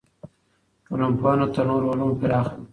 ټولنپوهنه 0.85 1.45
تر 1.53 1.63
نورو 1.69 1.91
علومو 1.93 2.19
پراخه 2.21 2.53
ده. 2.59 2.63